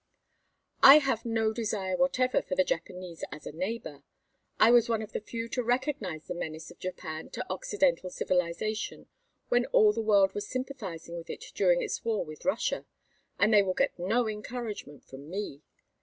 [0.81, 4.01] I have no desire whatever for the Japanese as a neighbor.
[4.59, 9.05] I was one of the few to recognize the menace of Japan to Occidental civilization
[9.49, 12.87] when all the world was sympathizing with it during its war with Russia,
[13.37, 15.61] and they will get no encouragement from me.